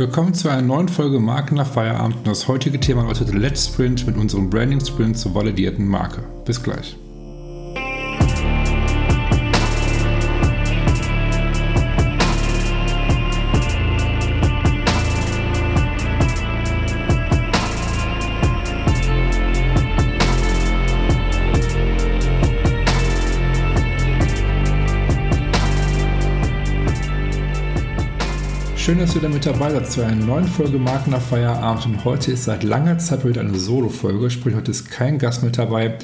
[0.00, 4.16] Willkommen zu einer neuen Folge Marken nach Feierabend das heutige Thema lautet Let's Sprint mit
[4.16, 6.22] unserem Branding Sprint zur validierten Marke.
[6.46, 6.96] Bis gleich.
[28.90, 31.86] Schön, dass ihr da mit dabei seid zu einer neuen Folge Marken nach Feierabend.
[31.86, 35.56] Und heute ist seit langer Zeit wieder eine Solo-Folge, sprich heute ist kein Gast mit
[35.56, 35.96] dabei,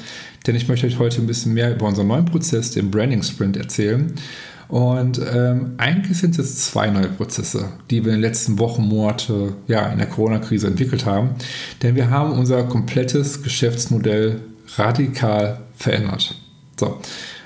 [0.45, 3.57] denn ich möchte euch heute ein bisschen mehr über unseren neuen Prozess, den Branding Sprint,
[3.57, 4.13] erzählen.
[4.69, 9.55] Und ähm, eigentlich sind es zwei neue Prozesse, die wir in den letzten Wochen, Monate
[9.67, 11.31] ja, in der Corona-Krise entwickelt haben.
[11.83, 14.39] Denn wir haben unser komplettes Geschäftsmodell
[14.77, 16.35] radikal verändert.
[16.79, 17.01] So,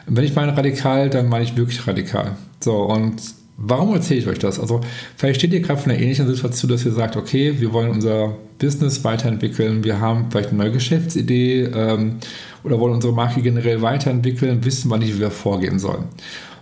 [0.05, 2.35] wenn ich meine radikal, dann meine ich wirklich radikal.
[2.59, 4.59] So, und Warum erzähle ich euch das?
[4.59, 4.81] Also,
[5.15, 8.35] vielleicht steht ihr gerade von einer ähnlichen Situation, dass ihr sagt, okay, wir wollen unser
[8.57, 12.17] Business weiterentwickeln, wir haben vielleicht eine neue Geschäftsidee ähm,
[12.63, 16.05] oder wollen unsere Marke generell weiterentwickeln, wissen wir nicht, wie wir vorgehen sollen.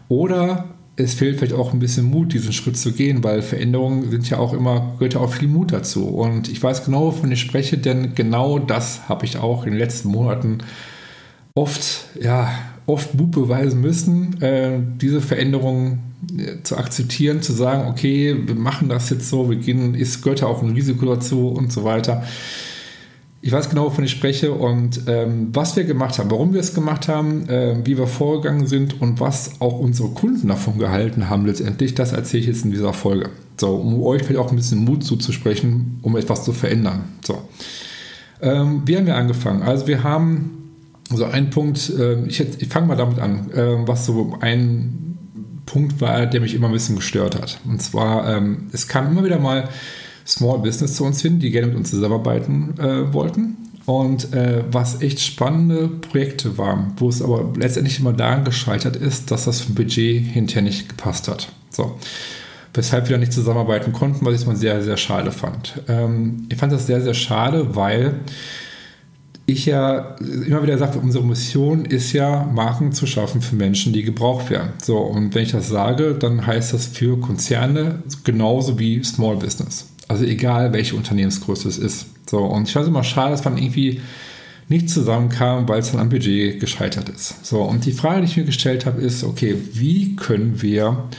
[0.09, 0.65] Oder
[0.97, 4.37] es fehlt vielleicht auch ein bisschen Mut, diesen Schritt zu gehen, weil Veränderungen sind ja
[4.37, 6.05] auch immer, gehört ja auch viel Mut dazu.
[6.05, 9.79] Und ich weiß genau, wovon ich spreche, denn genau das habe ich auch in den
[9.79, 10.57] letzten Monaten
[11.55, 12.51] oft, ja,
[12.85, 16.08] oft Mut beweisen müssen, äh, diese Veränderungen
[16.63, 20.61] zu akzeptieren, zu sagen, okay, wir machen das jetzt so, wir gehen, gehört ja auch
[20.61, 22.23] ein Risiko dazu und so weiter.
[23.41, 26.73] Ich weiß genau, wovon ich spreche und ähm, was wir gemacht haben, warum wir es
[26.73, 31.45] gemacht haben, äh, wie wir vorgegangen sind und was auch unsere Kunden davon gehalten haben
[31.45, 33.29] letztendlich, das erzähle ich jetzt in dieser Folge.
[33.57, 37.03] So, um euch vielleicht auch ein bisschen Mut zuzusprechen, um etwas zu verändern.
[37.25, 37.37] So.
[38.41, 39.61] Ähm, wie haben wir angefangen?
[39.61, 40.73] Also wir haben
[41.09, 45.08] so ein Punkt, äh, ich, ich fange mal damit an, äh, was so ein
[45.69, 47.59] Punkt war, der mich immer ein bisschen gestört hat.
[47.65, 49.69] Und zwar, ähm, es kam immer wieder mal
[50.25, 53.57] Small Business zu uns hin, die gerne mit uns zusammenarbeiten äh, wollten.
[53.85, 59.31] Und äh, was echt spannende Projekte waren, wo es aber letztendlich immer daran gescheitert ist,
[59.31, 61.49] dass das vom Budget hinterher nicht gepasst hat.
[61.69, 61.97] So.
[62.73, 65.81] Weshalb wir da nicht zusammenarbeiten konnten, was ich mal sehr, sehr schade fand.
[65.87, 68.15] Ähm, ich fand das sehr, sehr schade, weil
[69.51, 74.03] ich ja immer wieder sage, unsere Mission ist ja, Marken zu schaffen für Menschen, die
[74.03, 74.71] gebraucht werden.
[74.81, 79.87] So, und wenn ich das sage, dann heißt das für Konzerne genauso wie Small Business.
[80.07, 82.07] Also egal, welche Unternehmensgröße es ist.
[82.29, 84.01] So, und ich fand es immer schade, dass man irgendwie
[84.67, 87.45] nicht zusammenkam, weil es dann am Budget gescheitert ist.
[87.45, 91.09] So, und die Frage, die ich mir gestellt habe, ist, okay, wie können wir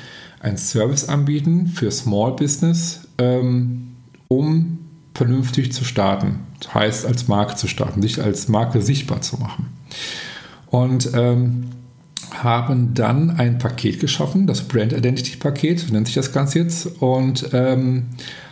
[0.40, 3.88] einen Service anbieten für Small Business, ähm,
[4.28, 4.78] um
[5.14, 6.40] vernünftig zu starten.
[6.72, 9.66] Heißt, als Marke zu starten, sich als Marke sichtbar zu machen.
[10.66, 11.70] Und ähm,
[12.32, 17.50] haben dann ein Paket geschaffen, das Brand Identity Paket, nennt sich das Ganze jetzt, und
[17.52, 18.06] ähm,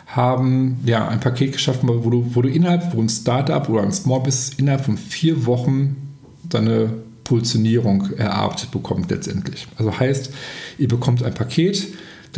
[0.06, 3.92] haben ja ein Paket geschaffen, wo du, wo du innerhalb, wo ein Startup oder ein
[3.92, 5.96] Small Business innerhalb von vier Wochen
[6.48, 6.90] deine
[7.24, 9.68] Positionierung erarbeitet bekommt letztendlich.
[9.76, 10.32] Also heißt,
[10.78, 11.88] ihr bekommt ein Paket,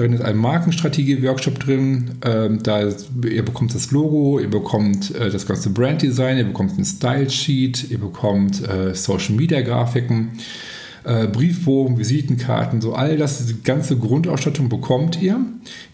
[0.01, 2.13] Darin ist ein Markenstrategie-Workshop drin.
[2.25, 2.89] Ähm, da
[3.23, 7.99] ihr bekommt das Logo, ihr bekommt äh, das ganze Branddesign, ihr bekommt ein Style-Sheet, ihr
[7.99, 10.39] bekommt äh, Social-Media-Grafiken,
[11.05, 15.39] äh, Briefbogen, Visitenkarten, so all das, die ganze Grundausstattung bekommt ihr.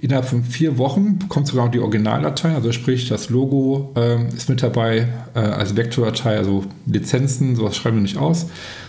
[0.01, 4.49] Innerhalb von vier Wochen bekommt sogar noch die Originaldatei, also sprich das Logo ähm, ist
[4.49, 8.47] mit dabei äh, als Vektordatei, also Lizenzen, sowas schreiben wir nicht aus,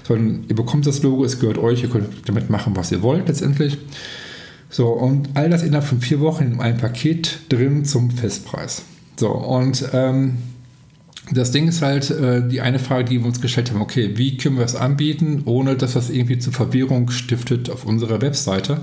[0.07, 3.27] sondern ihr bekommt das Logo, es gehört euch, ihr könnt damit machen, was ihr wollt
[3.27, 3.79] letztendlich.
[4.69, 8.83] So, und all das innerhalb von vier Wochen in einem Paket drin zum Festpreis.
[9.15, 10.37] So, und ähm,
[11.31, 14.37] das Ding ist halt äh, die eine Frage, die wir uns gestellt haben, okay, wie
[14.37, 18.81] können wir es anbieten, ohne dass das irgendwie zur Verwirrung stiftet auf unserer Webseite?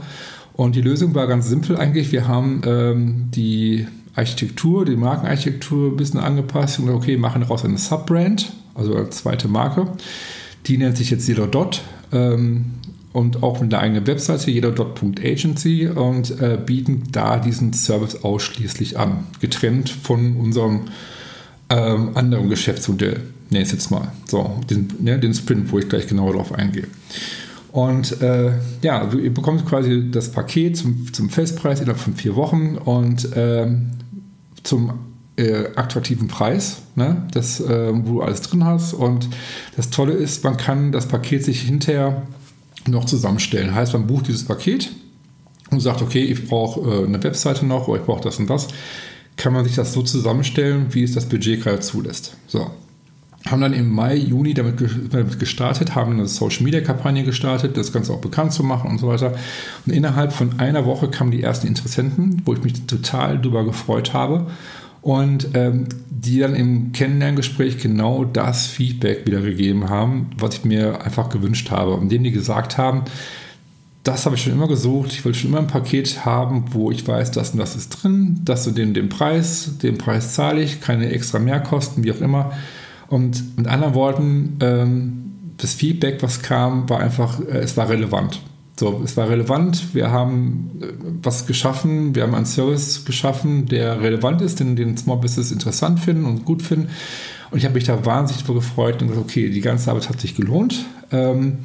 [0.55, 2.13] Und die Lösung war ganz simpel eigentlich.
[2.13, 7.79] Wir haben ähm, die Architektur, die Markenarchitektur ein bisschen angepasst und okay, machen daraus eine
[7.79, 9.89] Subbrand, also eine zweite Marke.
[10.67, 11.83] Die nennt sich jetzt Zero Dot.
[12.13, 12.67] Ähm,
[13.15, 19.29] und auch mit einer eigenen Webseite, jeder.agency und äh, bieten da diesen Service ausschließlich an,
[19.39, 20.87] getrennt von unserem
[21.71, 23.21] ähm, anderen Geschäftsmodell,
[23.51, 24.13] nenne jetzt mal.
[24.27, 26.89] So, den, ne, den Sprint, wo ich gleich genauer darauf eingehe.
[27.71, 28.51] Und äh,
[28.83, 33.29] ja, also ihr bekommt quasi das Paket zum, zum Festpreis innerhalb von vier Wochen und
[33.37, 33.91] ähm,
[34.65, 34.93] zum
[35.37, 37.29] äh, attraktiven Preis, ne?
[37.31, 38.93] das, äh, wo du alles drin hast.
[38.93, 39.29] Und
[39.77, 42.25] das Tolle ist, man kann das Paket sich hinterher
[42.87, 43.75] noch zusammenstellen.
[43.75, 44.91] Heißt, man bucht dieses Paket
[45.71, 48.69] und sagt, okay, ich brauche äh, eine Webseite noch oder ich brauche das und das.
[49.37, 52.37] Kann man sich das so zusammenstellen, wie es das Budget gerade zulässt.
[52.47, 52.71] So.
[53.49, 54.79] haben dann im Mai, Juni damit,
[55.41, 59.35] gestartet, haben eine Social-Media-Kampagne gestartet, das Ganze auch bekannt zu machen und so weiter.
[59.87, 64.13] Und innerhalb von einer Woche kamen die ersten Interessenten, wo ich mich total drüber gefreut
[64.13, 64.47] habe
[65.05, 71.05] und ähm, die dann im Kennenlerngespräch genau das Feedback wieder gegeben haben, was ich mir
[71.05, 71.93] einfach gewünscht habe.
[71.93, 73.03] Und dem die gesagt haben,
[74.03, 77.07] das habe ich schon immer gesucht, ich will schon immer ein Paket haben, wo ich
[77.07, 80.81] weiß, das und das ist drin, das und den, den Preis, den Preis zahle ich,
[80.81, 82.53] keine extra Mehrkosten, wie auch immer.
[83.09, 88.41] Und mit anderen Worten, ähm, das Feedback, was kam, war einfach, äh, es war relevant.
[88.77, 89.95] So, es war relevant.
[89.95, 90.87] Wir haben äh,
[91.23, 92.15] was geschaffen.
[92.15, 96.45] Wir haben einen Service geschaffen, der relevant ist, den, den Small Business interessant finden und
[96.45, 96.89] gut finden.
[97.51, 100.35] Und ich habe mich da wahnsinnig gefreut und gesagt, okay, die ganze Arbeit hat sich
[100.35, 100.85] gelohnt.
[101.13, 101.59] Ähm,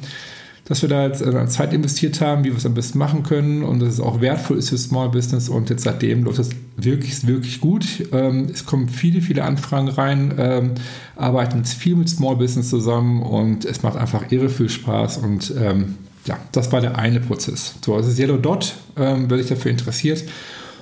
[0.66, 3.64] dass wir da jetzt äh, Zeit investiert haben, wie wir es am besten machen können
[3.64, 5.48] und dass es auch wertvoll ist für Small Business.
[5.48, 7.84] Und jetzt seitdem läuft es wirklich, wirklich gut.
[8.12, 10.74] Ähm, es kommen viele, viele Anfragen rein, ähm,
[11.16, 15.52] arbeiten jetzt viel mit Small Business zusammen und es macht einfach irre viel Spaß und
[15.60, 15.96] ähm,
[16.26, 17.74] ja, das war der eine Prozess.
[17.84, 20.24] So, das ist Yellow Dot, ähm, wer sich dafür interessiert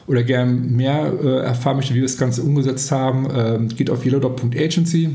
[0.07, 4.05] oder gerne mehr äh, erfahren möchte, wie wir das Ganze umgesetzt haben, ähm, geht auf
[4.05, 5.11] yellowdot.agency.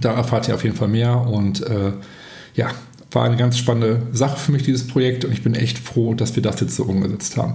[0.00, 1.92] Da erfahrt ihr auf jeden Fall mehr und äh,
[2.54, 2.72] ja,
[3.12, 6.34] war eine ganz spannende Sache für mich, dieses Projekt, und ich bin echt froh, dass
[6.36, 7.54] wir das jetzt so umgesetzt haben.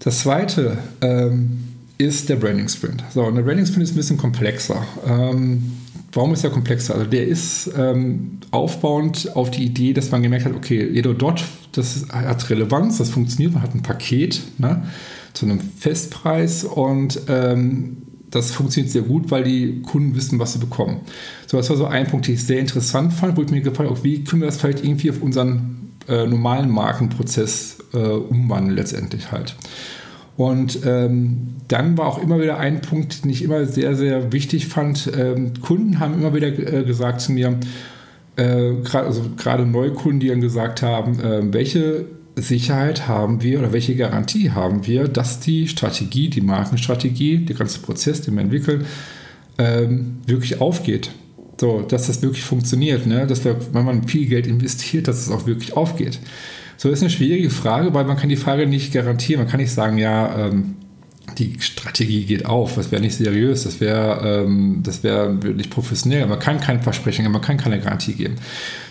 [0.00, 1.64] Das zweite ähm,
[1.98, 3.02] ist der Branding Sprint.
[3.12, 4.84] So, und der Branding Sprint ist ein bisschen komplexer.
[5.06, 5.72] Ähm,
[6.12, 6.94] warum ist er komplexer?
[6.94, 11.44] Also der ist ähm, aufbauend auf die Idee, dass man gemerkt hat, okay, jedo Dot,
[11.72, 14.84] das hat Relevanz, das funktioniert, man hat ein Paket ne,
[15.34, 17.98] zu einem Festpreis und ähm,
[18.30, 21.00] das funktioniert sehr gut, weil die Kunden wissen, was sie bekommen.
[21.46, 23.90] So, das war so ein Punkt, den ich sehr interessant fand, wo ich mir gefragt
[23.90, 29.32] habe, wie können wir das vielleicht irgendwie auf unseren äh, normalen Markenprozess äh, umwandeln letztendlich
[29.32, 29.56] halt.
[30.38, 34.68] Und ähm, dann war auch immer wieder ein Punkt, den ich immer sehr, sehr wichtig
[34.68, 35.10] fand.
[35.18, 37.58] Ähm, Kunden haben immer wieder äh, gesagt zu mir,
[38.36, 39.24] äh, gerade also
[39.64, 42.04] Neukunden, die dann gesagt haben, äh, welche
[42.36, 47.80] Sicherheit haben wir oder welche Garantie haben wir, dass die Strategie, die Markenstrategie, der ganze
[47.80, 48.86] Prozess, den wir entwickeln,
[49.58, 51.10] ähm, wirklich aufgeht.
[51.60, 53.26] So, dass das wirklich funktioniert, ne?
[53.26, 56.20] dass wir, wenn man viel Geld investiert, dass es auch wirklich aufgeht.
[56.78, 59.42] So ist eine schwierige Frage, weil man kann die Frage nicht garantieren.
[59.42, 60.76] Man kann nicht sagen, ja, ähm,
[61.36, 62.76] die Strategie geht auf.
[62.76, 66.24] Das wäre nicht seriös, das wäre ähm, wär wirklich professionell.
[66.26, 68.36] Man kann kein Versprechen, man kann keine Garantie geben.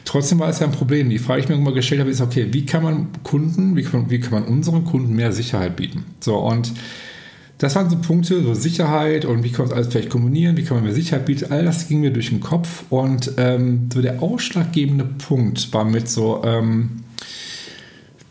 [0.04, 1.10] Trotzdem war es ja ein Problem.
[1.10, 3.84] Die Frage, die ich mir irgendwann gestellt habe, ist, okay, wie kann man Kunden, wie
[3.84, 6.04] kann, wie kann man unseren Kunden mehr Sicherheit bieten?
[6.20, 6.74] So, und
[7.58, 10.64] das waren so Punkte, so Sicherheit und wie kann man das alles vielleicht kombinieren, wie
[10.64, 14.02] kann man mehr Sicherheit bieten, all das ging mir durch den Kopf und ähm, so
[14.02, 17.04] der ausschlaggebende Punkt war mit so, ähm,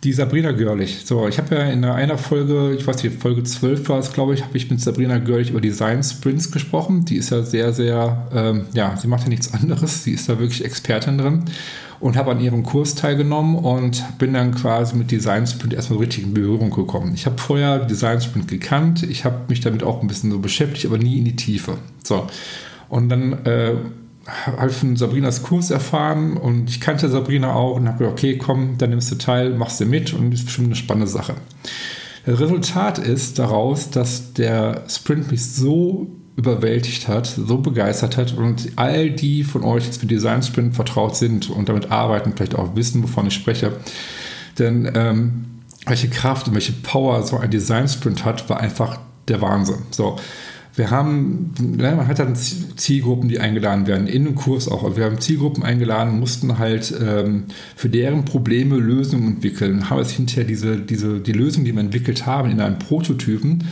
[0.07, 1.03] die Sabrina Görlich.
[1.05, 4.35] So, ich habe ja in einer Folge, ich weiß nicht, Folge 12 war es, glaube
[4.35, 7.05] ich, habe ich mit Sabrina Görlich über Design Sprints gesprochen.
[7.05, 10.05] Die ist ja sehr, sehr, ähm, ja, sie macht ja nichts anderes.
[10.05, 11.45] Sie ist da wirklich Expertin drin
[11.99, 16.23] und habe an ihrem Kurs teilgenommen und bin dann quasi mit Design Sprint erstmal richtig
[16.23, 17.13] in Berührung gekommen.
[17.15, 20.87] Ich habe vorher Design Sprint gekannt, ich habe mich damit auch ein bisschen so beschäftigt,
[20.87, 21.79] aber nie in die Tiefe.
[22.05, 22.29] So,
[22.89, 23.73] und dann äh,
[24.27, 28.77] halt von Sabrinas Kurs erfahren und ich kannte Sabrina auch und habe gedacht, okay, komm,
[28.79, 31.35] dann nimmst du teil, machst du mit und ist bestimmt eine spannende Sache.
[32.25, 38.73] Das Resultat ist daraus, dass der Sprint mich so überwältigt hat, so begeistert hat und
[38.77, 42.77] all die von euch jetzt für Design Sprint vertraut sind und damit arbeiten, vielleicht auch
[42.77, 43.73] wissen, wovon ich spreche.
[44.59, 45.45] Denn ähm,
[45.87, 49.79] welche Kraft und welche Power so ein Design Sprint hat, war einfach der Wahnsinn.
[49.91, 50.17] So,
[50.77, 54.85] wir haben, man hat dann Zielgruppen, die eingeladen werden, in den Kurs auch.
[54.85, 59.89] Also wir haben Zielgruppen eingeladen, mussten halt ähm, für deren Probleme Lösungen entwickeln.
[59.89, 63.65] Haben es hinterher diese, diese, die Lösung, die wir entwickelt haben, in einem Prototypen,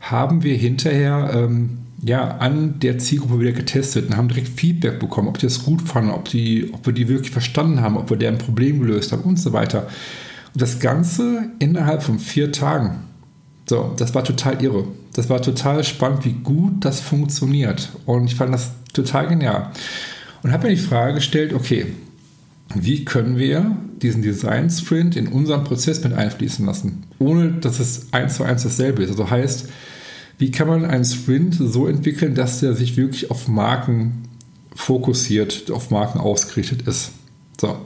[0.00, 5.28] haben wir hinterher ähm, ja, an der Zielgruppe wieder getestet und haben direkt Feedback bekommen,
[5.28, 8.18] ob die das gut fanden, ob, die, ob wir die wirklich verstanden haben, ob wir
[8.18, 9.86] deren Problem gelöst haben und so weiter.
[10.52, 13.11] Und das Ganze innerhalb von vier Tagen.
[13.66, 14.84] So, das war total irre.
[15.14, 17.90] Das war total spannend, wie gut das funktioniert.
[18.06, 19.70] Und ich fand das total genial.
[20.42, 21.86] Und habe mir die Frage gestellt, okay,
[22.74, 28.08] wie können wir diesen Design Sprint in unseren Prozess mit einfließen lassen, ohne dass es
[28.12, 29.10] eins zu eins dasselbe ist.
[29.10, 29.68] Also heißt,
[30.38, 34.24] wie kann man einen Sprint so entwickeln, dass der sich wirklich auf Marken
[34.74, 37.12] fokussiert, auf Marken ausgerichtet ist.
[37.60, 37.76] So.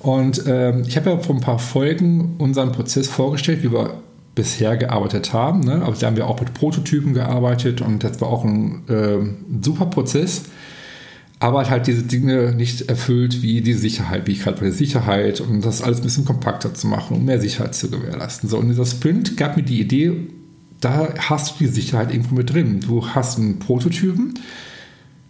[0.00, 4.02] Und ähm, ich habe ja vor ein paar Folgen unseren Prozess vorgestellt, wie wir
[4.38, 5.60] bisher gearbeitet haben.
[5.60, 5.82] Ne?
[5.82, 9.18] Aber da haben wir auch mit Prototypen gearbeitet und das war auch ein, äh,
[9.64, 10.44] super Prozess.
[11.40, 15.40] Aber halt diese Dinge nicht erfüllt wie die Sicherheit, wie ich gerade bei der Sicherheit
[15.40, 18.48] und das alles ein bisschen kompakter zu machen, um mehr Sicherheit zu gewährleisten.
[18.48, 20.28] So, und dieser Sprint gab mir die Idee,
[20.80, 22.80] da hast du die Sicherheit irgendwo mit drin.
[22.80, 24.38] Du hast einen Prototypen,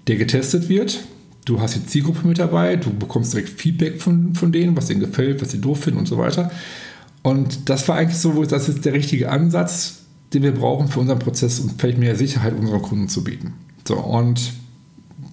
[0.06, 1.00] der getestet wird.
[1.46, 5.00] Du hast die Zielgruppe mit dabei, du bekommst direkt Feedback von, von denen, was denen
[5.00, 6.50] gefällt, was sie doof finden und so weiter.
[7.28, 9.99] Und das war eigentlich so, das ist der richtige Ansatz,
[10.32, 13.52] den wir brauchen für unseren Prozess, um vielleicht mehr Sicherheit unseren Kunden zu bieten.
[13.87, 14.54] So, und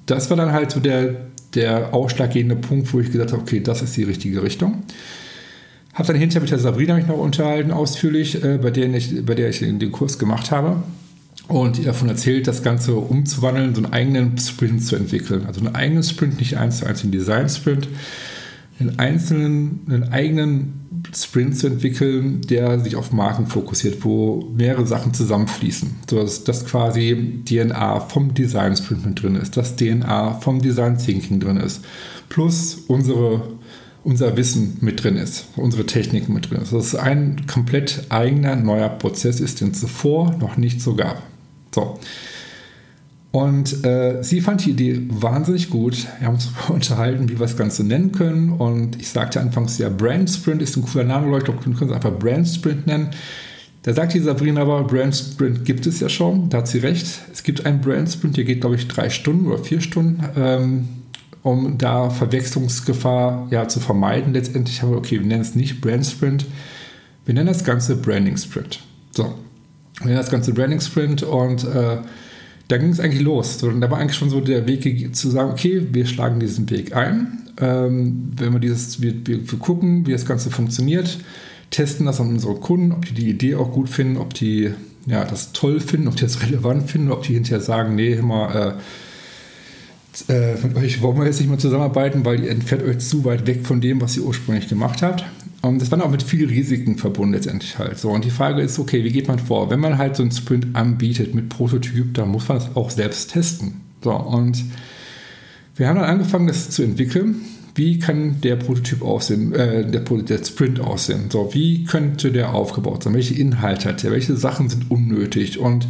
[0.06, 3.82] das war dann halt so der, der ausschlaggebende Punkt, wo ich gesagt habe, okay, das
[3.82, 4.84] ist die richtige Richtung.
[5.94, 9.34] Habe dann hinterher mit der Sabrina mich noch unterhalten, ausführlich, äh, bei, der ich, bei
[9.34, 10.84] der ich den Kurs gemacht habe.
[11.48, 15.46] Und ihr davon erzählt, das Ganze umzuwandeln, so einen eigenen Sprint zu entwickeln.
[15.46, 17.88] Also einen eigenen Sprint, nicht eins zu eins einen Design-Sprint,
[18.80, 25.14] einen einzelnen, einen eigenen Sprint zu entwickeln, der sich auf Marken fokussiert, wo mehrere Sachen
[25.14, 25.96] zusammenfließen.
[26.10, 30.98] So dass das quasi DNA vom Design Sprint mit drin ist, das DNA vom Design
[30.98, 31.84] Thinking drin ist,
[32.30, 33.44] plus unsere,
[34.04, 36.74] unser Wissen mit drin ist, unsere Techniken mit drin ist.
[36.74, 41.22] Dass es ein komplett eigener neuer Prozess ist, den es zuvor noch nicht so gab.
[41.74, 42.00] So.
[43.36, 46.08] Und äh, sie fand die Idee wahnsinnig gut.
[46.20, 48.54] Wir haben uns unterhalten, wie wir das Ganze nennen können.
[48.54, 51.52] Und ich sagte anfangs, ja, Brand Sprint ist ein cooler Name, Leute.
[51.52, 53.10] Ich glaube, wir können es einfach Brand Sprint nennen.
[53.84, 56.48] Da sagt die Sabrina aber, Brand Sprint gibt es ja schon.
[56.48, 57.06] Da hat sie recht.
[57.34, 60.88] Es gibt einen Brand Sprint, der geht, glaube ich, drei Stunden oder vier Stunden, ähm,
[61.44, 64.32] um da Verwechslungsgefahr ja, zu vermeiden.
[64.32, 66.46] Letztendlich haben wir, okay, wir nennen es nicht Brand Sprint.
[67.26, 68.80] Wir nennen das Ganze Branding Sprint.
[69.12, 69.36] So,
[69.98, 71.98] wir nennen das Ganze Branding Sprint und äh,
[72.68, 73.60] da ging es eigentlich los.
[73.60, 76.96] So, da war eigentlich schon so der Weg zu sagen, okay, wir schlagen diesen Weg
[76.96, 77.44] ein.
[77.60, 81.20] Ähm, wenn wir dieses, wir, wir, gucken, wie das Ganze funktioniert,
[81.72, 84.72] testen das an unsere Kunden, ob die die Idee auch gut finden, ob die
[85.06, 88.78] ja, das toll finden, ob die das relevant finden, ob die hinterher sagen, nee, immer
[90.30, 93.26] äh, äh, mit euch wollen wir jetzt nicht mehr zusammenarbeiten, weil ihr entfernt euch zu
[93.26, 95.26] weit weg von dem, was ihr ursprünglich gemacht habt.
[95.68, 97.98] Und das waren auch mit vielen Risiken verbunden letztendlich halt.
[97.98, 99.70] So, und die Frage ist, okay, wie geht man vor?
[99.70, 103.32] Wenn man halt so einen Sprint anbietet mit Prototyp, dann muss man das auch selbst
[103.32, 103.82] testen.
[104.04, 104.64] So, und
[105.76, 107.42] wir haben dann angefangen, das zu entwickeln.
[107.74, 111.30] Wie kann der Prototyp aussehen, äh, der, der, Sprint aussehen?
[111.30, 113.14] So, wie könnte der aufgebaut sein?
[113.14, 114.12] Welche Inhalte hat er?
[114.12, 115.60] Welche Sachen sind unnötig?
[115.60, 115.88] Und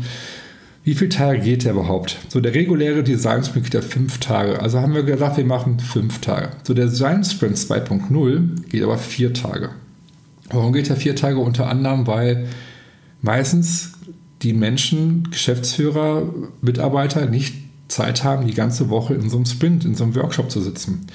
[0.85, 2.19] wie viele Tage geht der überhaupt?
[2.29, 4.61] So, der reguläre Design Sprint geht ja fünf Tage.
[4.61, 6.51] Also haben wir gesagt, wir machen fünf Tage.
[6.61, 9.71] So, der Design Sprint 2.0 geht aber vier Tage.
[10.51, 11.39] Warum geht er vier Tage?
[11.39, 12.47] Unter anderem, weil
[13.23, 13.93] meistens
[14.43, 17.55] die Menschen, Geschäftsführer, Mitarbeiter nicht
[17.87, 21.07] Zeit haben, die ganze Woche in so einem Sprint, in so einem Workshop zu sitzen.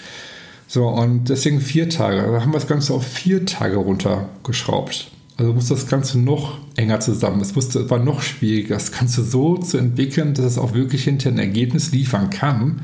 [0.67, 2.23] So, und deswegen vier Tage.
[2.23, 5.13] Da haben wir das Ganze auf vier Tage runtergeschraubt.
[5.37, 7.41] Also muss das Ganze noch enger zusammen.
[7.41, 11.39] Es musste, war noch schwieriger, das Ganze so zu entwickeln, dass es auch wirklich hinterher
[11.39, 12.83] ein Ergebnis liefern kann,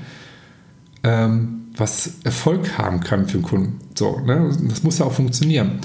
[1.02, 3.80] ähm, was Erfolg haben kann für den Kunden.
[3.94, 4.50] So, ne?
[4.68, 5.80] Das muss ja auch funktionieren.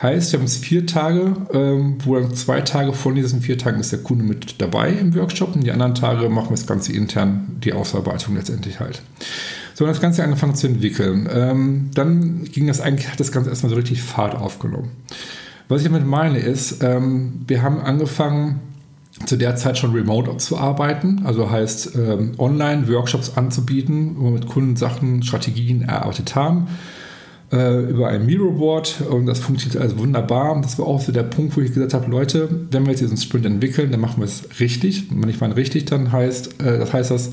[0.00, 3.80] Heißt, wir haben jetzt vier Tage, ähm, wo dann zwei Tage von diesen vier Tagen
[3.80, 6.92] ist der Kunde mit dabei im Workshop und die anderen Tage machen wir das Ganze
[6.92, 9.02] intern, die Ausarbeitung letztendlich halt.
[9.74, 11.28] So, das Ganze angefangen zu entwickeln.
[11.32, 14.90] Ähm, dann ging das eigentlich, hat das Ganze erstmal so richtig Fahrt aufgenommen.
[15.68, 18.60] Was ich damit meine ist, ähm, wir haben angefangen,
[19.26, 24.46] zu der Zeit schon remote zu arbeiten, also heißt ähm, Online-Workshops anzubieten, wo wir mit
[24.48, 26.66] Kunden Sachen, Strategien erarbeitet haben
[27.54, 30.60] äh, über ein Miro-Board und das funktioniert also wunderbar.
[30.60, 33.16] Das war auch so der Punkt, wo ich gesagt habe, Leute, wenn wir jetzt diesen
[33.16, 35.10] Sprint entwickeln, dann machen wir es richtig.
[35.10, 37.30] Und wenn ich meine richtig, dann heißt äh, das heißt das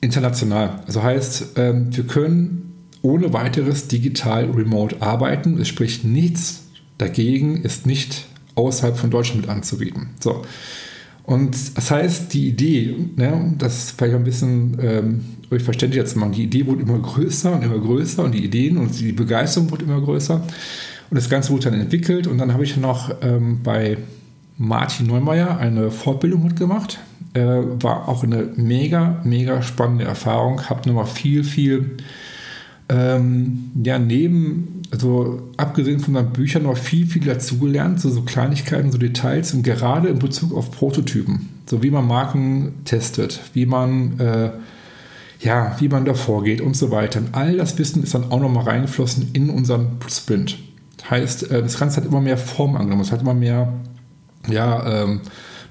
[0.00, 0.80] international.
[0.86, 5.60] Also heißt, äh, wir können ohne weiteres digital remote arbeiten.
[5.60, 6.65] Es spricht nichts
[6.98, 10.10] dagegen ist nicht außerhalb von Deutschland mit anzubieten.
[10.20, 10.42] So.
[11.24, 16.32] Und das heißt, die Idee, ne, das vielleicht ein bisschen ähm, euch verständlich zu machen,
[16.32, 19.84] die Idee wurde immer größer und immer größer und die Ideen und die Begeisterung wurde
[19.84, 20.36] immer größer.
[20.36, 23.98] Und das Ganze wurde dann entwickelt und dann habe ich noch ähm, bei
[24.56, 27.00] Martin Neumeier eine Fortbildung mitgemacht.
[27.34, 30.68] Äh, war auch eine mega, mega spannende Erfahrung.
[30.68, 31.96] Habe nochmal viel, viel
[32.88, 38.92] ähm, ja, neben, also abgesehen von seinen Büchern noch viel, viel dazugelernt, so, so Kleinigkeiten,
[38.92, 44.18] so Details und gerade in Bezug auf Prototypen, so wie man Marken testet, wie man,
[44.20, 44.50] äh,
[45.40, 47.20] ja, wie man da vorgeht und so weiter.
[47.20, 50.58] Und all das Wissen ist dann auch nochmal reingeflossen in unseren Sprint.
[51.08, 53.72] Heißt, äh, das Ganze hat immer mehr Form angenommen, es hat immer mehr,
[54.48, 55.20] ja, ähm,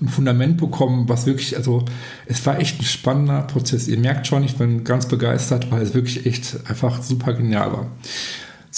[0.01, 1.85] ein Fundament bekommen, was wirklich, also
[2.25, 3.87] es war echt ein spannender Prozess.
[3.87, 7.87] Ihr merkt schon, ich bin ganz begeistert, weil es wirklich echt einfach super genial war.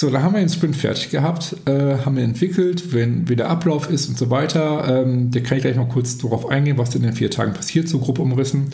[0.00, 3.50] So, da haben wir den Sprint fertig gehabt, äh, haben wir entwickelt, wenn, wie der
[3.50, 5.02] Ablauf ist und so weiter.
[5.02, 7.88] Ähm, da kann ich gleich mal kurz darauf eingehen, was in den vier Tagen passiert,
[7.88, 8.68] so grob umrissen.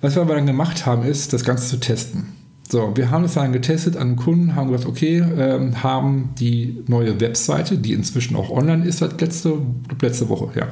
[0.00, 2.28] Was wir aber dann gemacht haben, ist, das Ganze zu testen.
[2.66, 7.20] So, wir haben das dann getestet an Kunden, haben gesagt, okay, ähm, haben die neue
[7.20, 9.58] Webseite, die inzwischen auch online ist seit letzte,
[10.00, 10.68] letzte Woche, ja,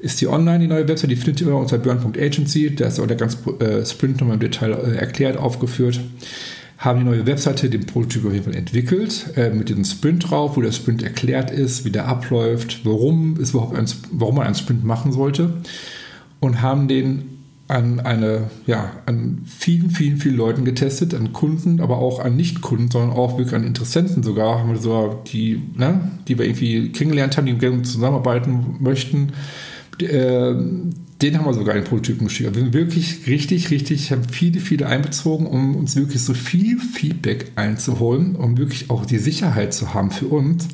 [0.00, 3.16] ist die online, die neue Website, die findet ihr unter burn.agency, da ist auch der
[3.16, 6.00] ganze äh, Sprint nochmal im Detail äh, erklärt, aufgeführt.
[6.82, 10.56] Haben die neue Webseite, den Prototyp auf jeden Fall entwickelt, äh, mit diesem Sprint drauf,
[10.56, 14.56] wo der Sprint erklärt ist, wie der abläuft, warum, ist überhaupt ein, warum man einen
[14.56, 15.62] Sprint machen sollte.
[16.40, 21.98] Und haben den an eine, ja, an vielen, vielen, vielen Leuten getestet, an Kunden, aber
[21.98, 26.36] auch an Nicht-Kunden, sondern auch wirklich an Interessenten sogar, haben wir so, die, ne, die
[26.36, 29.34] wir irgendwie kennengelernt haben, die gerne zusammenarbeiten möchten
[30.00, 30.54] äh,
[31.22, 32.54] den haben wir sogar in Prototypen geschickt.
[32.54, 37.52] Wir sind wirklich richtig, richtig, haben viele, viele einbezogen, um uns wirklich so viel Feedback
[37.54, 40.68] einzuholen, um wirklich auch die Sicherheit zu haben für uns,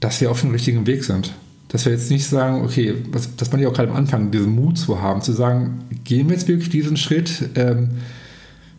[0.00, 1.32] dass wir auf dem richtigen Weg sind.
[1.68, 4.54] Dass wir jetzt nicht sagen, okay, was, dass man ja auch gerade am Anfang diesen
[4.54, 7.90] Mut zu haben, zu sagen, gehen wir jetzt wirklich diesen Schritt, ähm,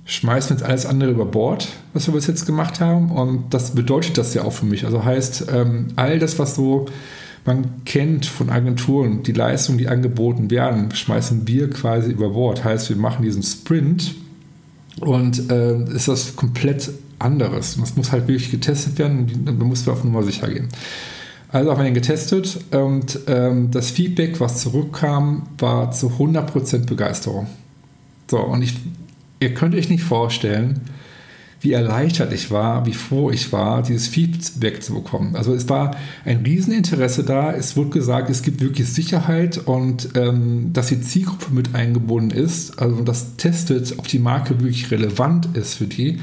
[0.05, 3.11] schmeißen wir jetzt alles andere über Bord, was wir bis jetzt gemacht haben.
[3.11, 4.85] Und das bedeutet das ja auch für mich.
[4.85, 6.87] Also heißt, ähm, all das, was so
[7.45, 12.63] man kennt von Agenturen die Leistungen, die angeboten werden, schmeißen wir quasi über Bord.
[12.63, 14.15] Heißt, wir machen diesen Sprint
[14.99, 17.77] und äh, ist das komplett anderes.
[17.79, 20.69] Das muss halt wirklich getestet werden, da muss wir auf Nummer sicher gehen.
[21.51, 27.47] Also haben wir ihn getestet und ähm, das Feedback, was zurückkam, war zu 100% Begeisterung.
[28.29, 28.75] So, und ich,
[29.39, 30.81] ihr könnt euch nicht vorstellen,
[31.61, 35.35] wie erleichtert ich war, wie froh ich war, dieses Feedback zu bekommen.
[35.35, 37.51] Also es war ein Rieseninteresse da.
[37.51, 42.79] Es wurde gesagt, es gibt wirklich Sicherheit und ähm, dass die Zielgruppe mit eingebunden ist,
[42.79, 46.19] also das testet, ob die Marke wirklich relevant ist für die.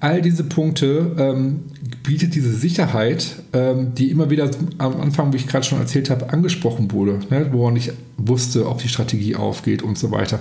[0.00, 1.64] All diese Punkte ähm,
[2.04, 6.32] bietet diese Sicherheit, ähm, die immer wieder am Anfang, wie ich gerade schon erzählt habe,
[6.32, 10.38] angesprochen wurde, ne, wo man nicht wusste, ob die Strategie aufgeht und so weiter.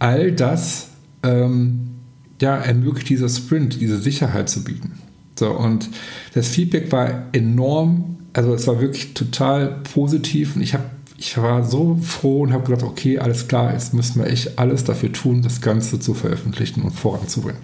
[0.00, 0.88] All das
[1.22, 1.99] ähm,
[2.40, 4.92] ja, ermöglicht dieser Sprint, diese Sicherheit zu bieten.
[5.38, 5.88] So, und
[6.34, 10.84] das Feedback war enorm, also es war wirklich total positiv und ich habe
[11.20, 14.84] ich war so froh und habe gedacht, okay, alles klar, jetzt müssen wir echt alles
[14.84, 17.60] dafür tun, das Ganze zu veröffentlichen und voranzubringen.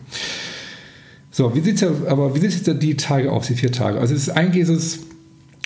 [1.30, 3.98] So, wie sieht ja, aber wie sieht es die Tage aus, die vier Tage?
[3.98, 4.98] Also es ist eigentlich ist es,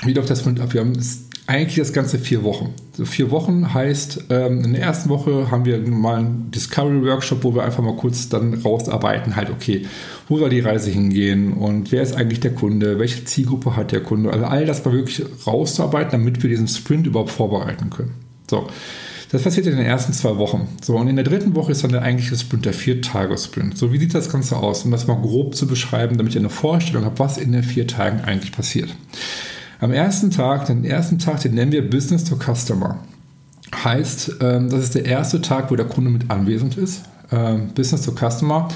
[0.05, 0.73] wie läuft das Sprint ab?
[0.73, 2.75] Wir haben es eigentlich das ganze vier Wochen.
[2.93, 7.55] So vier Wochen heißt, ähm, in der ersten Woche haben wir mal einen Discovery-Workshop, wo
[7.55, 9.87] wir einfach mal kurz dann rausarbeiten, halt, okay,
[10.29, 14.03] wo soll die Reise hingehen und wer ist eigentlich der Kunde, welche Zielgruppe hat der
[14.03, 18.13] Kunde, also all das mal wirklich rauszuarbeiten, damit wir diesen Sprint überhaupt vorbereiten können.
[18.49, 18.69] So.
[19.33, 20.67] Das passiert in den ersten zwei Wochen.
[20.83, 23.79] So, und in der dritten Woche ist dann der eigentliche Sprint, der Vier-Tage-Sprint.
[23.79, 24.85] So, wie sieht das Ganze aus?
[24.85, 27.87] Um das mal grob zu beschreiben, damit ihr eine Vorstellung habt, was in den vier
[27.87, 28.93] Tagen eigentlich passiert.
[29.81, 32.99] Am ersten Tag, den ersten Tag, den nennen wir Business to Customer.
[33.75, 37.05] Heißt, ähm, das ist der erste Tag, wo der Kunde mit anwesend ist.
[37.33, 38.69] Ähm, Business to Customer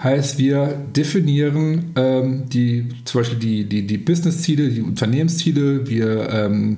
[0.00, 6.76] heißt, wir definieren ähm, die, zum Beispiel die, die, die Business-Ziele, die Unternehmensziele, wir ähm,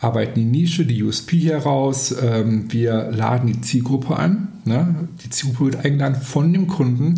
[0.00, 4.48] arbeiten die Nische, die USP heraus, ähm, wir laden die Zielgruppe an.
[4.64, 5.08] Ne?
[5.22, 7.14] Die Zielgruppe wird eingeladen von dem Kunden,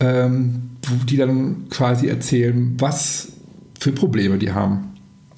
[0.00, 0.70] ähm,
[1.08, 3.28] die dann quasi erzählen, was
[3.78, 4.89] für Probleme die haben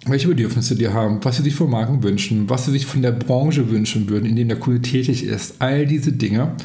[0.06, 3.12] welche Bedürfnisse die haben, was sie sich von Marken wünschen, was sie sich von der
[3.12, 5.56] Branche wünschen würden, in der der Kunde tätig ist.
[5.60, 6.56] All diese Dinge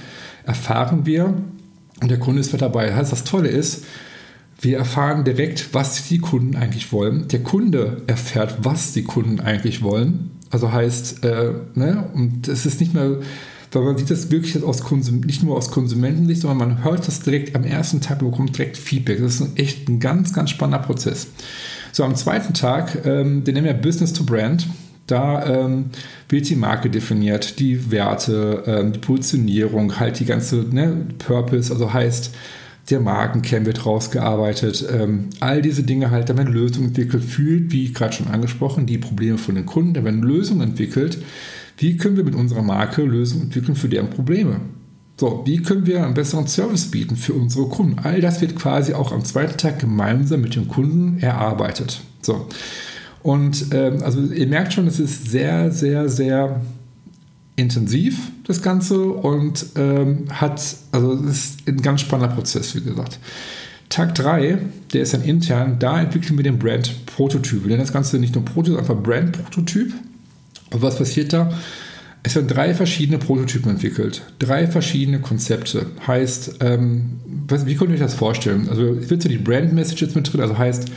[0.46, 1.36] erfahren wir
[2.02, 2.88] und der Kunde ist mit dabei.
[2.88, 3.86] Das heißt, das Tolle ist,
[4.60, 7.28] wir erfahren direkt, was die Kunden eigentlich wollen.
[7.28, 10.32] Der Kunde erfährt, was die Kunden eigentlich wollen.
[10.50, 13.18] Also heißt, äh, ne, und es ist nicht mehr,
[13.72, 17.20] weil man sieht das wirklich aus Konsum, nicht nur aus Konsumentensicht, sondern man hört das
[17.20, 19.20] direkt am ersten Tag und bekommt direkt Feedback.
[19.20, 21.28] Das ist echt ein ganz, ganz spannender Prozess.
[21.98, 24.68] So, am zweiten Tag, ähm, den nennen wir Business to Brand.
[25.08, 25.86] Da ähm,
[26.30, 31.92] wird die Marke definiert, die Werte, ähm, die Positionierung, halt die ganze ne, Purpose, also
[31.92, 32.36] heißt,
[32.92, 34.88] der Markenkern wird rausgearbeitet.
[34.94, 39.00] Ähm, all diese Dinge halt, da werden Lösungen entwickelt für, wie gerade schon angesprochen, die
[39.00, 39.96] Probleme von den Kunden.
[39.96, 41.18] Da werden Lösungen entwickelt.
[41.80, 44.60] Wie können wir mit unserer Marke Lösungen entwickeln für deren Probleme?
[45.20, 47.98] So, wie können wir einen besseren Service bieten für unsere Kunden?
[48.04, 52.02] All das wird quasi auch am zweiten Tag gemeinsam mit dem Kunden erarbeitet.
[52.22, 52.48] So.
[53.24, 56.62] Und ähm, also ihr merkt schon, es ist sehr, sehr, sehr
[57.56, 63.18] intensiv, das Ganze, und ähm, hat, also es ist ein ganz spannender Prozess, wie gesagt.
[63.90, 64.60] Tag 3,
[64.94, 67.64] der ist dann intern, da entwickeln wir den Brand-Prototyp.
[67.64, 69.94] Wir nennen das Ganze nicht nur Prototyp, einfach Brand-Prototyp.
[70.72, 71.52] Und was passiert da?
[72.28, 75.86] Es werden drei verschiedene Prototypen entwickelt, drei verschiedene Konzepte.
[76.06, 78.68] Heißt, ähm, was, wie könnt ihr euch das vorstellen?
[78.68, 80.92] Also es wird so die Brand Message jetzt mit drin, also heißt,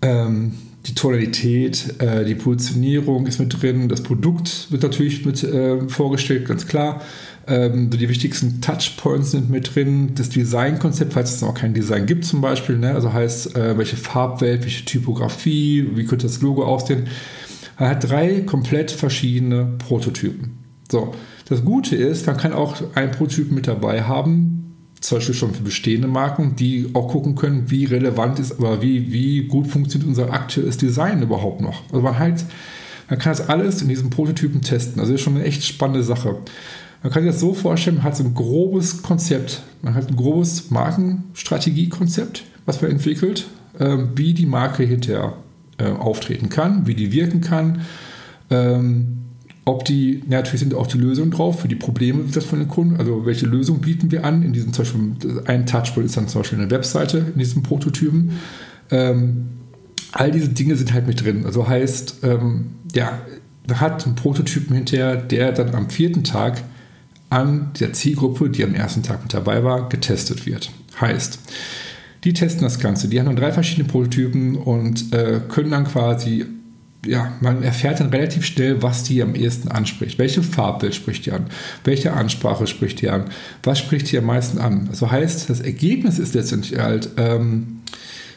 [0.00, 0.52] ähm,
[0.86, 6.48] die Tonalität, äh, die Positionierung ist mit drin, das Produkt wird natürlich mit äh, vorgestellt,
[6.48, 7.02] ganz klar.
[7.46, 12.24] Ähm, die wichtigsten Touchpoints sind mit drin, das Designkonzept, falls es noch kein Design gibt
[12.24, 12.94] zum Beispiel, ne?
[12.94, 17.08] also heißt, äh, welche Farbwelt, welche Typografie, wie könnte das Logo aussehen
[17.80, 20.58] Er hat drei komplett verschiedene Prototypen.
[20.90, 21.14] So,
[21.48, 25.62] das Gute ist, man kann auch einen Prototyp mit dabei haben, zum Beispiel schon für
[25.62, 30.30] bestehende Marken, die auch gucken können, wie relevant ist, aber wie, wie gut funktioniert unser
[30.30, 31.82] aktuelles Design überhaupt noch.
[31.90, 32.44] Also man halt,
[33.08, 35.00] man kann das alles in diesen Prototypen testen.
[35.00, 36.36] Also das ist schon eine echt spannende Sache.
[37.02, 40.16] Man kann sich das so vorstellen, man hat so ein grobes Konzept, man hat ein
[40.16, 43.46] grobes Markenstrategiekonzept, was man entwickelt,
[43.78, 45.32] äh, wie die Marke hinterher
[45.80, 47.80] äh, auftreten kann, wie die wirken kann,
[48.50, 49.18] ähm,
[49.64, 52.96] ob die, natürlich sind auch die Lösungen drauf für die Probleme das von den Kunden,
[52.96, 56.40] also welche Lösung bieten wir an, in diesem zum Beispiel, ein Touchpoint ist dann zum
[56.40, 58.32] Beispiel eine Webseite in diesem Prototypen.
[58.90, 59.48] Ähm,
[60.12, 61.44] all diese Dinge sind halt mit drin.
[61.46, 63.20] Also heißt, ähm, ja,
[63.72, 66.62] hat einen Prototypen hinterher, der dann am vierten Tag
[67.28, 70.70] an der Zielgruppe, die am ersten Tag mit dabei war, getestet wird.
[71.00, 71.38] Heißt,
[72.24, 73.08] die testen das Ganze.
[73.08, 76.46] Die haben dann drei verschiedene Prototypen und äh, können dann quasi,
[77.06, 80.18] ja, man erfährt dann relativ schnell, was die am ehesten anspricht.
[80.18, 81.46] Welche Farbbild spricht die an?
[81.84, 83.24] Welche Ansprache spricht die an?
[83.62, 84.88] Was spricht die am meisten an?
[84.90, 87.80] Also heißt, das Ergebnis ist letztendlich halt, ähm,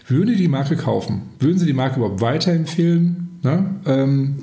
[0.07, 1.23] würden die Marke kaufen?
[1.39, 3.39] Würden sie die Marke überhaupt weiterempfehlen?
[3.43, 3.65] Ne?
[3.85, 4.35] Ähm,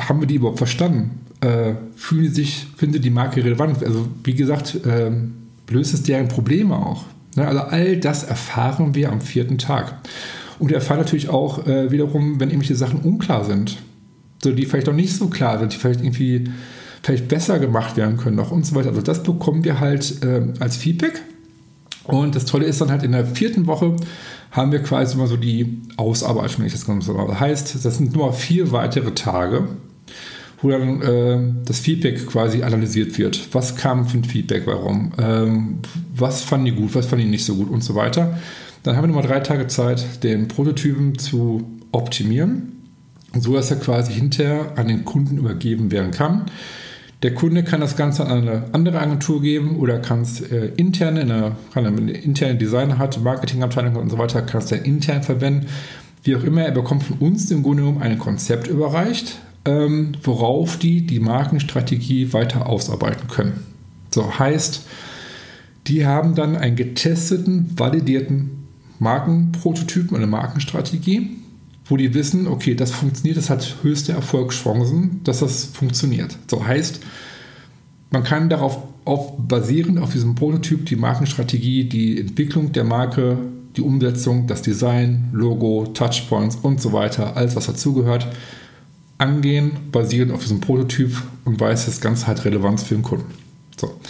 [0.00, 1.20] haben wir die überhaupt verstanden?
[1.40, 3.82] äh, fühlen sich, findet die Marke relevant.
[3.84, 5.10] Also wie gesagt, äh,
[5.70, 7.04] löst es deren Probleme auch.
[7.38, 7.46] Ne?
[7.46, 9.98] Also all das erfahren wir am vierten Tag.
[10.58, 13.78] Und wir erfahren natürlich auch äh, wiederum, wenn irgendwelche Sachen unklar sind,
[14.42, 16.50] so die vielleicht noch nicht so klar sind, die vielleicht irgendwie
[17.02, 18.88] vielleicht besser gemacht werden können noch und so weiter.
[18.88, 21.22] Also das bekommen wir halt äh, als Feedback.
[22.04, 23.94] Und das Tolle ist dann halt in der vierten Woche
[24.50, 28.14] haben wir quasi mal so die Ausarbeitung, wenn ich das ganz so heißt, das sind
[28.14, 29.68] nur vier weitere Tage,
[30.60, 33.54] wo dann äh, das Feedback quasi analysiert wird.
[33.54, 35.12] Was kam für ein Feedback, warum?
[35.18, 35.78] Ähm,
[36.14, 38.38] was fanden die gut, was fanden die nicht so gut und so weiter.
[38.82, 42.72] Dann haben wir nochmal drei Tage Zeit, den Prototypen zu optimieren,
[43.38, 46.46] so dass er quasi hinterher an den Kunden übergeben werden kann.
[47.22, 51.16] Der Kunde kann das Ganze an eine andere Agentur geben oder kann es äh, intern,
[51.16, 55.22] in einer, kann eine interne Designer hat, Marketingabteilung und so weiter, kann es dann intern
[55.22, 55.66] verwenden.
[56.22, 60.78] Wie auch immer, er bekommt von uns im Grunde genommen ein Konzept überreicht, ähm, worauf
[60.78, 63.66] die die Markenstrategie weiter ausarbeiten können.
[64.10, 64.86] So heißt,
[65.86, 68.50] die haben dann einen getesteten, validierten
[68.98, 71.36] Markenprototypen, eine Markenstrategie,
[71.84, 76.38] wo die wissen, okay, das funktioniert, das hat höchste Erfolgschancen, dass das funktioniert.
[76.46, 77.00] So heißt,
[78.10, 83.38] man kann darauf auf, basierend auf diesem Prototyp die Markenstrategie, die Entwicklung der Marke,
[83.76, 88.26] die Umsetzung, das Design, Logo, Touchpoints und so weiter, alles was dazugehört,
[89.18, 93.26] angehen, basierend auf diesem Prototyp und weiß, das Ganze hat Relevanz für den Kunden.
[93.76, 94.00] So.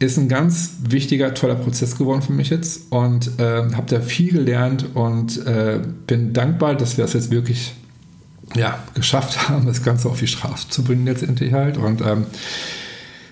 [0.00, 4.32] Ist ein ganz wichtiger, toller Prozess geworden für mich jetzt und äh, habe da viel
[4.32, 7.74] gelernt und äh, bin dankbar, dass wir das jetzt wirklich
[8.56, 11.78] ja, geschafft haben, das Ganze auf die Straße zu bringen letztendlich halt.
[11.78, 12.26] Und ähm,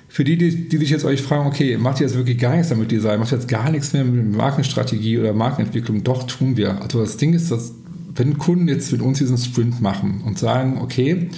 [0.08, 2.68] für die, die, die, sich jetzt euch fragen, okay, macht ihr jetzt wirklich gar nichts
[2.68, 6.04] damit Design, macht ihr jetzt gar nichts mehr mit Markenstrategie oder Markenentwicklung?
[6.04, 6.80] Doch, tun wir.
[6.80, 7.72] Also das Ding ist, dass
[8.14, 11.30] wenn Kunden jetzt mit uns diesen Sprint machen und sagen, okay,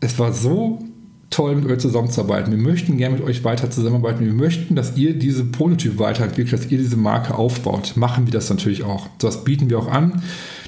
[0.00, 0.82] es war so
[1.30, 2.50] toll, mit euch zusammenzuarbeiten.
[2.50, 4.24] Wir möchten gerne mit euch weiter zusammenarbeiten.
[4.24, 7.96] Wir möchten, dass ihr diese Prototyp weiterentwickelt, dass ihr diese Marke aufbaut.
[7.96, 9.08] Machen wir das natürlich auch.
[9.18, 10.22] Das bieten wir auch an.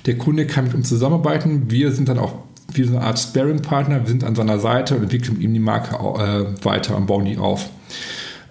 [0.06, 1.70] Der Kunde kann mit uns zusammenarbeiten.
[1.70, 2.34] Wir sind dann auch
[2.72, 4.00] wie so eine Art Sparing-Partner.
[4.00, 7.38] Wir sind an seiner Seite und entwickeln ihm die Marke äh, weiter und bauen die
[7.38, 7.70] auf.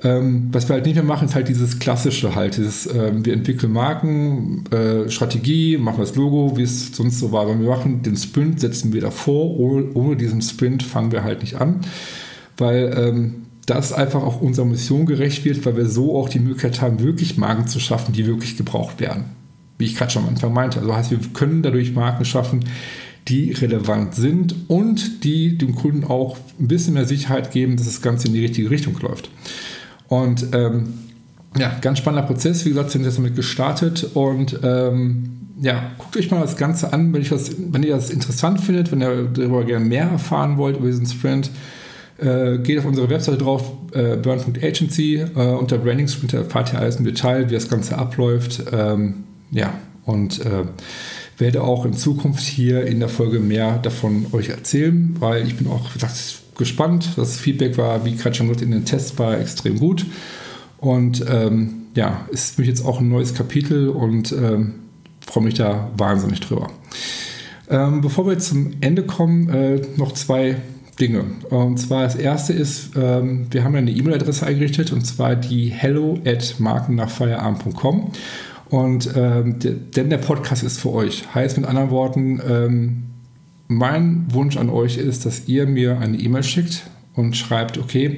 [0.03, 3.33] Ähm, was wir halt nicht mehr machen, ist halt dieses klassische halt, dieses, äh, wir
[3.33, 7.47] entwickeln Marken, äh, Strategie, machen das Logo, wie es sonst so war.
[7.47, 11.41] Wenn wir machen den Sprint, setzen wir davor, ohne, ohne diesen Sprint fangen wir halt
[11.41, 11.81] nicht an,
[12.57, 16.79] weil ähm, das einfach auch unserer Mission gerecht wird, weil wir so auch die Möglichkeit
[16.81, 19.25] haben, wirklich Marken zu schaffen, die wirklich gebraucht werden.
[19.79, 20.79] Wie ich gerade schon am Anfang meinte.
[20.79, 22.65] Also heißt, wir können dadurch Marken schaffen,
[23.27, 28.01] die relevant sind und die dem Kunden auch ein bisschen mehr Sicherheit geben, dass das
[28.01, 29.29] Ganze in die richtige Richtung läuft.
[30.07, 30.93] Und ähm,
[31.57, 32.65] ja, ganz spannender Prozess.
[32.65, 37.13] Wie gesagt, sind jetzt damit gestartet und ähm, ja, guckt euch mal das Ganze an,
[37.13, 40.87] wenn, das, wenn ihr das interessant findet, wenn ihr darüber gerne mehr erfahren wollt über
[40.87, 41.49] diesen Sprint.
[42.19, 45.25] Äh, geht auf unsere Webseite drauf, äh, burn.agency.
[45.35, 48.63] Äh, unter Branding Sprint erfahrt ihr alles im Detail, wie das Ganze abläuft.
[48.71, 49.73] Ähm, ja,
[50.05, 50.63] und äh,
[51.37, 55.67] werde auch in Zukunft hier in der Folge mehr davon euch erzählen, weil ich bin
[55.67, 56.15] auch, wie gesagt,
[56.57, 57.11] gespannt.
[57.15, 60.05] Das Feedback war, wie gerade schon gesagt, in den Tests war extrem gut.
[60.79, 64.75] Und ähm, ja, ist für mich jetzt auch ein neues Kapitel und ähm,
[65.19, 66.69] freue mich da wahnsinnig drüber.
[67.69, 70.57] Ähm, bevor wir zum Ende kommen, äh, noch zwei
[70.99, 71.25] Dinge.
[71.49, 75.69] Und zwar das erste ist, ähm, wir haben ja eine E-Mail-Adresse eingerichtet und zwar die
[75.69, 78.11] hello at markennachfeierabend.com.
[78.69, 81.23] Und ähm, der, denn der Podcast ist für euch.
[81.33, 83.03] Heißt mit anderen Worten, ähm,
[83.67, 88.15] mein Wunsch an euch ist, dass ihr mir eine E-Mail schickt und schreibt, okay,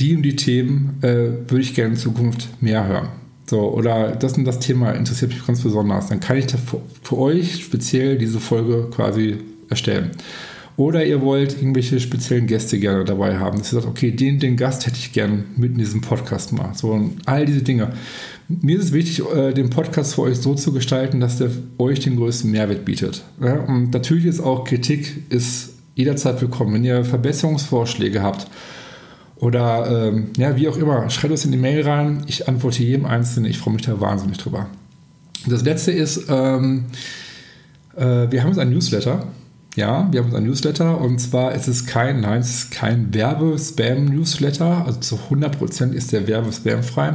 [0.00, 3.08] die und die Themen äh, würde ich gerne in Zukunft mehr hören.
[3.46, 6.08] So, oder das und das Thema interessiert mich ganz besonders.
[6.08, 9.38] Dann kann ich für, für euch speziell diese Folge quasi
[9.68, 10.12] erstellen.
[10.76, 13.58] Oder ihr wollt irgendwelche speziellen Gäste gerne dabei haben.
[13.58, 16.72] Dass ihr sagt, okay, den, den Gast hätte ich gerne mit in diesem Podcast mal.
[16.74, 17.92] So, und all diese Dinge.
[18.48, 22.00] Mir ist es wichtig, äh, den Podcast für euch so zu gestalten, dass der euch
[22.00, 23.24] den größten Mehrwert bietet.
[23.38, 26.74] Und natürlich ist auch Kritik ist jederzeit willkommen.
[26.74, 28.46] Wenn ihr Verbesserungsvorschläge habt
[29.36, 32.24] oder ähm, ja, wie auch immer, schreibt es in die Mail rein.
[32.26, 33.50] Ich antworte jedem Einzelnen.
[33.50, 34.68] Ich freue mich da wahnsinnig drüber.
[35.46, 36.86] Das letzte ist, ähm,
[37.96, 39.26] äh, wir haben jetzt ein Newsletter.
[39.74, 43.14] Ja, wir haben uns ein Newsletter und zwar ist es kein, nein, es ist kein
[43.14, 47.14] Werbe-Spam-Newsletter, also zu 100% ist der Werbe-Spam-frei.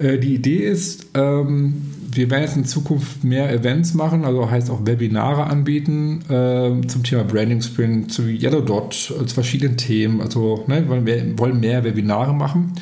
[0.00, 1.82] Äh, die Idee ist, ähm,
[2.12, 7.04] wir werden jetzt in Zukunft mehr Events machen, also heißt auch Webinare anbieten äh, zum
[7.04, 10.20] Thema Branding Sprint, zu Yellow Dot, zu verschiedenen Themen.
[10.20, 12.72] Also ne, wir wollen mehr Webinare machen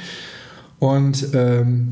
[0.78, 1.88] und ähm,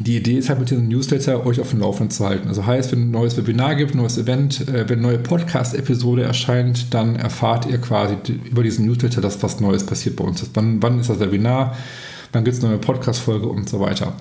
[0.00, 2.48] die Idee ist halt mit diesem Newsletter euch auf dem Laufenden zu halten.
[2.48, 6.22] Also heißt, wenn ein neues Webinar gibt, ein neues Event, äh, wenn eine neue Podcast-Episode
[6.22, 8.16] erscheint, dann erfahrt ihr quasi
[8.50, 10.44] über diesen Newsletter, dass was Neues passiert bei uns.
[10.54, 11.76] Wann, wann ist das Webinar?
[12.32, 14.14] Wann gibt es eine neue Podcast-Folge und so weiter.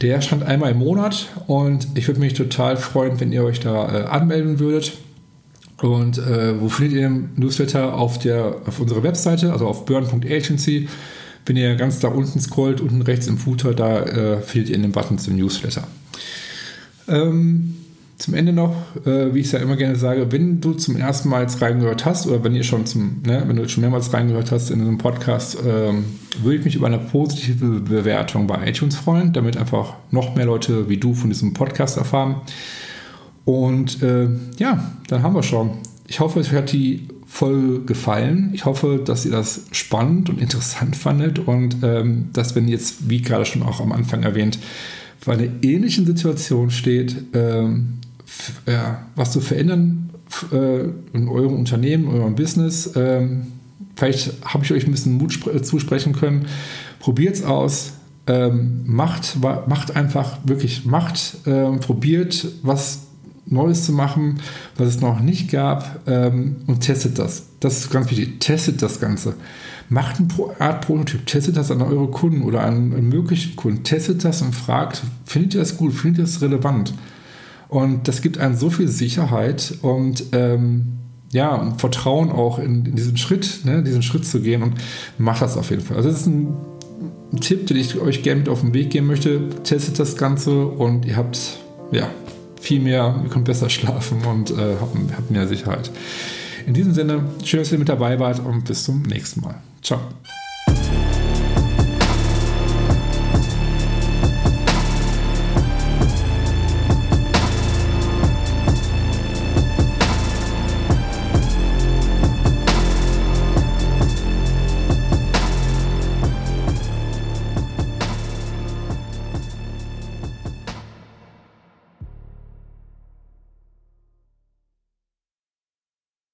[0.00, 4.00] Der erscheint einmal im Monat und ich würde mich total freuen, wenn ihr euch da
[4.00, 4.92] äh, anmelden würdet.
[5.80, 7.94] Und äh, wo findet ihr den Newsletter?
[7.94, 10.88] Auf, der, auf unserer Webseite, also auf burn.agency.
[11.44, 14.92] Wenn ihr ganz da unten scrollt, unten rechts im Footer, da äh, findet ihr den
[14.92, 15.86] Button zum Newsletter.
[17.08, 17.81] Ähm,
[18.22, 21.28] zum Ende noch, äh, wie ich es ja immer gerne sage, wenn du zum ersten
[21.28, 24.52] Mal jetzt reingehört hast oder wenn ihr schon zum, ne, wenn du schon mehrmals reingehört
[24.52, 26.04] hast in einem Podcast, ähm,
[26.40, 30.88] würde ich mich über eine positive Bewertung bei iTunes freuen, damit einfach noch mehr Leute
[30.88, 32.36] wie du von diesem Podcast erfahren.
[33.44, 35.78] Und äh, ja, dann haben wir schon.
[36.06, 38.50] Ich hoffe, es hat die voll gefallen.
[38.52, 43.20] Ich hoffe, dass ihr das spannend und interessant fandet und ähm, dass, wenn jetzt, wie
[43.20, 44.60] gerade schon auch am Anfang erwähnt,
[45.18, 47.94] vor einer ähnlichen Situation steht, ähm,
[48.66, 50.10] ja, was zu verändern
[50.52, 52.92] äh, in eurem Unternehmen, eurem Business.
[52.96, 53.48] Ähm,
[53.96, 56.46] vielleicht habe ich euch ein bisschen Mut zusprechen können.
[56.98, 57.94] Probiert es aus.
[58.28, 63.00] Ähm, macht, macht einfach wirklich, macht, ähm, probiert was
[63.46, 64.38] Neues zu machen,
[64.76, 67.46] was es noch nicht gab ähm, und testet das.
[67.58, 68.38] Das ist ganz wichtig.
[68.38, 69.34] Testet das Ganze.
[69.88, 70.28] Macht eine
[70.60, 73.82] Art Prototyp, testet das an eure Kunden oder an möglichen Kunden.
[73.82, 76.94] Testet das und fragt, findet ihr das gut, findet ihr das relevant?
[77.72, 80.88] Und das gibt einem so viel Sicherheit und ähm,
[81.32, 84.74] ja, Vertrauen auch in, in diesen Schritt, ne, diesen Schritt zu gehen und
[85.16, 85.96] macht das auf jeden Fall.
[85.96, 86.54] Also das ist ein,
[87.32, 89.48] ein Tipp, den ich euch gerne mit auf den Weg geben möchte.
[89.64, 91.38] Testet das Ganze und ihr habt
[91.92, 92.10] ja
[92.60, 95.90] viel mehr, ihr könnt besser schlafen und äh, habt, habt mehr Sicherheit.
[96.66, 99.54] In diesem Sinne, schön, dass ihr mit dabei wart und bis zum nächsten Mal.
[99.80, 99.98] Ciao.